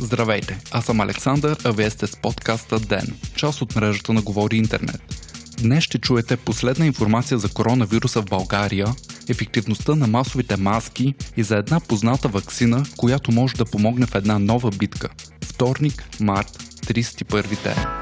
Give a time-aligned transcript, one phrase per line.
[0.00, 4.56] Здравейте, аз съм Александър, а вие сте с подкаста ДЕН, част от мрежата на Говори
[4.56, 5.00] Интернет.
[5.62, 8.86] Днес ще чуете последна информация за коронавируса в България,
[9.28, 14.38] ефективността на масовите маски и за една позната вакцина, която може да помогне в една
[14.38, 15.08] нова битка.
[15.44, 18.01] Вторник, март, 31 ден.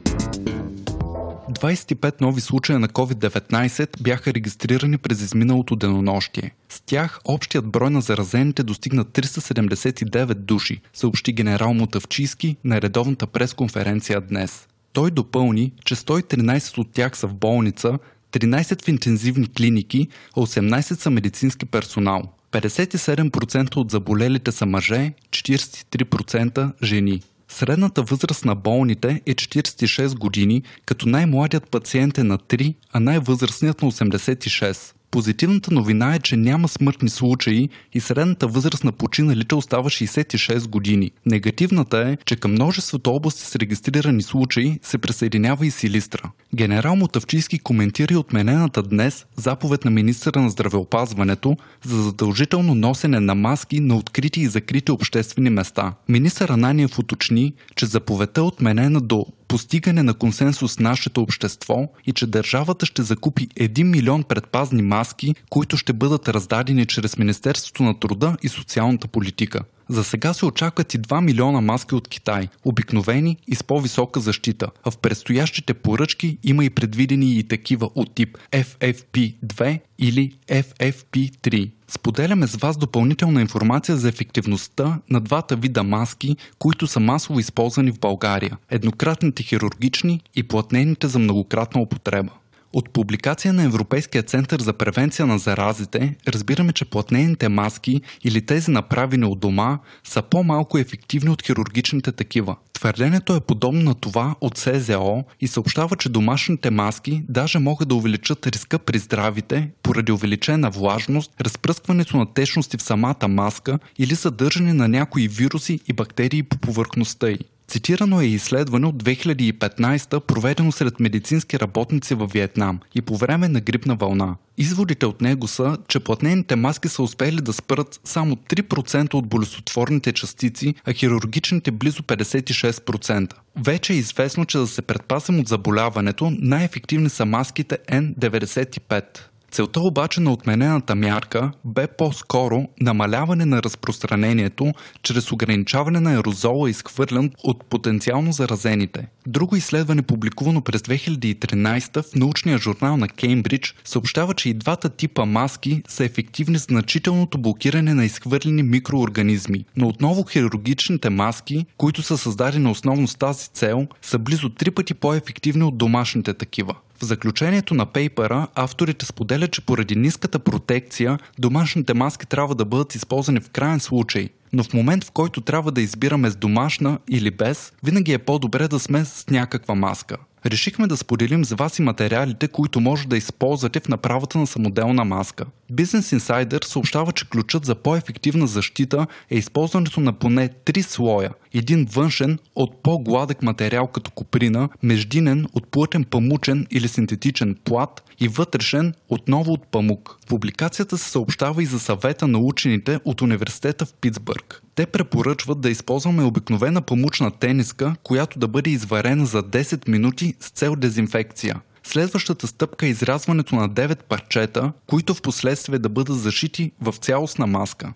[1.61, 6.51] 25 нови случая на COVID-19 бяха регистрирани през изминалото денонощие.
[6.69, 14.21] С тях общият брой на заразените достигна 379 души, съобщи генерал Мотавчийски на редовната пресконференция
[14.21, 14.67] днес.
[14.93, 17.99] Той допълни, че 113 от тях са в болница,
[18.31, 22.23] 13 в интензивни клиники, а 18 са медицински персонал.
[22.51, 27.21] 57% от заболелите са мъже, 43% жени.
[27.53, 33.81] Средната възраст на болните е 46 години, като най-младият пациент е на 3, а най-възрастният
[33.81, 34.93] на 86.
[35.11, 41.11] Позитивната новина е, че няма смъртни случаи и средната възраст на починалите остава 66 години.
[41.25, 46.31] Негативната е, че към множеството области с регистрирани случаи се присъединява и Силистра.
[46.55, 53.35] Генерал Мотавчийски коментира и отменената днес заповед на министра на здравеопазването за задължително носене на
[53.35, 55.93] маски на открити и закрити обществени места.
[56.09, 62.11] Министър Ананиев уточни, че заповедта е отменена до постигане на консенсус с нашето общество и
[62.11, 67.99] че държавата ще закупи 1 милион предпазни маски, които ще бъдат раздадени чрез Министерството на
[67.99, 69.63] труда и социалната политика.
[69.91, 74.67] За сега се очакват и 2 милиона маски от Китай, обикновени и с по-висока защита,
[74.83, 81.71] а в предстоящите поръчки има и предвидени и такива от тип FFP2 или FFP3.
[81.87, 87.91] Споделяме с вас допълнителна информация за ефективността на двата вида маски, които са масово използвани
[87.91, 92.31] в България– еднократните хирургични и платнените за многократна употреба.
[92.73, 98.71] От публикация на Европейския център за превенция на заразите разбираме, че платнените маски или тези
[98.71, 102.55] направени от дома са по-малко ефективни от хирургичните такива.
[102.73, 107.95] Твърдението е подобно на това от СЗО и съобщава, че домашните маски даже могат да
[107.95, 114.73] увеличат риска при здравите поради увеличена влажност, разпръскването на течности в самата маска или съдържане
[114.73, 117.39] на някои вируси и бактерии по повърхността й.
[117.71, 123.61] Цитирано е изследване от 2015 проведено сред медицински работници във Виетнам и по време на
[123.61, 124.35] грипна вълна.
[124.57, 130.11] Изводите от него са, че платнените маски са успели да спрат само 3% от болесотворните
[130.11, 133.33] частици, а хирургичните близо 56%.
[133.57, 139.03] Вече е известно, че да се предпасим от заболяването, най-ефективни са маските N95.
[139.51, 144.73] Целта обаче на отменената мярка бе по-скоро намаляване на разпространението
[145.03, 149.07] чрез ограничаване на аерозола, изхвърлян от потенциално заразените.
[149.27, 155.25] Друго изследване, публикувано през 2013 в научния журнал на Кеймбридж, съобщава, че и двата типа
[155.25, 159.65] маски са ефективни с значителното блокиране на изхвърлени микроорганизми.
[159.77, 164.93] Но отново хирургичните маски, които са създадени основно с тази цел, са близо три пъти
[164.93, 166.75] по-ефективни от домашните такива.
[167.01, 172.95] В заключението на пейпера авторите споделят, че поради ниската протекция домашните маски трябва да бъдат
[172.95, 177.31] използвани в крайен случай, но в момент в който трябва да избираме с домашна или
[177.31, 180.17] без, винаги е по-добре да сме с някаква маска.
[180.45, 185.05] Решихме да споделим с вас и материалите, които може да използвате в направата на самоделна
[185.05, 185.45] маска.
[185.71, 191.29] Business Insider съобщава, че ключът за по-ефективна защита е използването на поне три слоя.
[191.53, 198.27] Един външен от по-гладък материал като куприна, междинен от плътен памучен или синтетичен плат и
[198.27, 200.17] вътрешен отново от памук.
[200.27, 204.61] Публикацията се съобщава и за съвета на учените от университета в Питсбърг.
[204.75, 210.49] Те препоръчват да използваме обикновена памучна тениска, която да бъде изварена за 10 минути с
[210.49, 211.61] цел дезинфекция.
[211.91, 217.47] Следващата стъпка е изрязването на 9 парчета, които в последствие да бъдат зашити в цялостна
[217.47, 217.93] маска.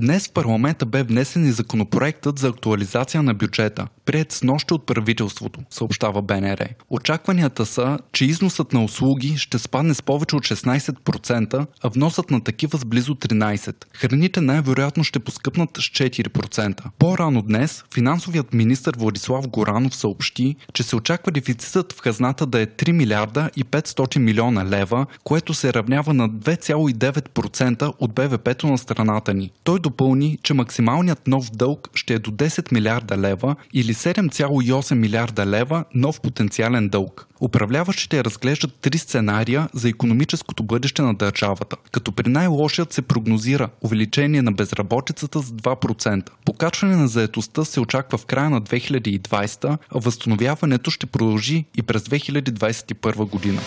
[0.00, 4.86] Днес в парламента бе внесен и законопроектът за актуализация на бюджета, прият с нощи от
[4.86, 6.68] правителството, съобщава БНР.
[6.90, 12.44] Очакванията са, че износът на услуги ще спадне с повече от 16%, а вносът на
[12.44, 13.84] такива с близо 13%.
[13.94, 16.82] Храните най-вероятно ще поскъпнат с 4%.
[16.98, 22.66] По-рано днес финансовият министр Владислав Горанов съобщи, че се очаква дефицитът в хазната да е
[22.66, 29.34] 3 милиарда и 500 милиона лева, което се равнява на 2,9% от БВП-то на страната
[29.34, 29.50] ни.
[29.64, 35.46] Той допълни, че максималният нов дълг ще е до 10 милиарда лева или 7,8 милиарда
[35.46, 37.26] лева нов потенциален дълг.
[37.40, 44.42] Управляващите разглеждат три сценария за економическото бъдеще на държавата, като при най-лошият се прогнозира увеличение
[44.42, 46.30] на безработицата с 2%.
[46.44, 52.02] Покачване на заетостта се очаква в края на 2020, а възстановяването ще продължи и през
[52.02, 53.60] 2021 година.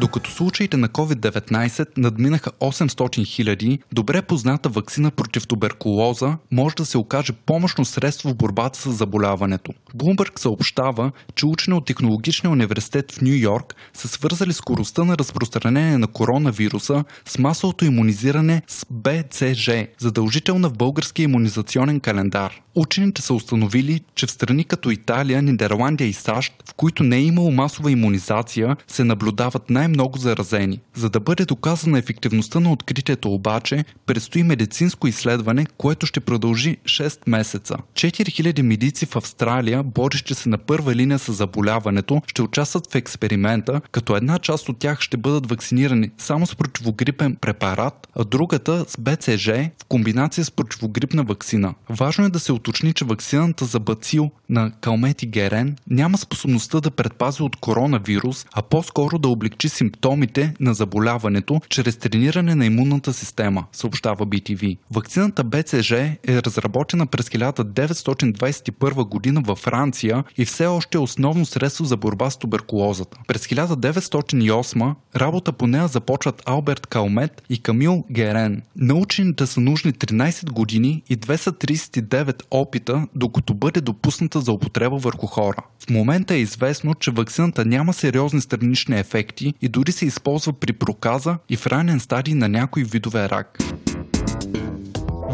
[0.00, 6.98] Докато случаите на COVID-19 надминаха 800 хиляди, добре позната вакцина против туберкулоза може да се
[6.98, 9.72] окаже помощно средство в борбата с заболяването.
[9.96, 15.98] Bloomberg съобщава, че учени от Технологичния университет в Нью Йорк са свързали скоростта на разпространение
[15.98, 22.60] на коронавируса с масовото иммунизиране с БЦЖ, задължителна в българския иммунизационен календар.
[22.74, 27.22] Учените са установили, че в страни като Италия, Нидерландия и САЩ, в които не е
[27.22, 30.80] имало масова иммунизация, се наблюдават най-много заразени.
[30.94, 37.18] За да бъде доказана ефективността на откритието обаче, предстои медицинско изследване, което ще продължи 6
[37.26, 37.76] месеца.
[37.94, 43.80] 4000 медици в Австралия, борещи се на първа линия с заболяването, ще участват в експеримента,
[43.92, 48.96] като една част от тях ще бъдат вакцинирани само с противогрипен препарат, а другата с
[49.00, 51.74] БЦЖ в комбинация с противогрипна вакцина.
[51.90, 56.90] Важно е да се уточни, че вакцината за бацил на Калмети Герен няма способността да
[56.90, 63.64] предпази от коронавирус, а по-скоро да облегчи симптомите на заболяването чрез трениране на имунната система,
[63.72, 64.78] съобщава BTV.
[64.90, 71.84] Вакцината БЦЖ е разработена през 1921 година във Франция и все още е основно средство
[71.84, 73.18] за борба с туберкулозата.
[73.26, 78.62] През 1908 работа по нея започват Алберт Калмет и Камил Герен.
[78.76, 85.62] Научените са нужни 13 години и 239 опита, докато бъде допусната за употреба върху хора.
[85.86, 90.72] В момента е известно, че вакцината няма сериозни странични ефекти и дори се използва при
[90.72, 93.58] проказа и в ранен стадий на някои видове рак.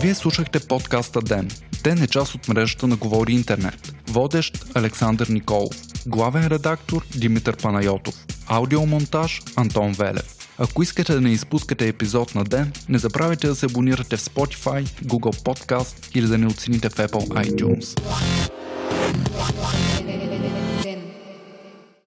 [0.01, 1.51] Вие слушахте подкаста Ден.
[1.85, 3.95] Ден е част от мрежата на Говори Интернет.
[4.09, 5.77] Водещ Александър Николов.
[6.07, 8.15] Главен редактор Димитър Панайотов.
[8.47, 10.43] Аудиомонтаж Антон Велев.
[10.59, 14.83] Ако искате да не изпускате епизод на ден, не забравяйте да се абонирате в Spotify,
[14.85, 18.01] Google Podcast или да не оцените в Apple iTunes.